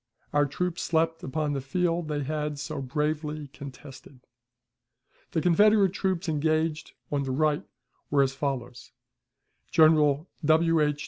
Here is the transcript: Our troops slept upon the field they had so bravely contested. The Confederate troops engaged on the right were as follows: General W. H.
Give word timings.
Our 0.33 0.47
troops 0.47 0.81
slept 0.81 1.21
upon 1.21 1.53
the 1.53 1.61
field 1.61 2.07
they 2.07 2.23
had 2.23 2.57
so 2.57 2.81
bravely 2.81 3.49
contested. 3.49 4.21
The 5.33 5.41
Confederate 5.41 5.93
troops 5.93 6.27
engaged 6.27 6.93
on 7.11 7.21
the 7.21 7.29
right 7.31 7.61
were 8.09 8.23
as 8.23 8.33
follows: 8.33 8.93
General 9.69 10.27
W. 10.43 10.81
H. 10.81 10.99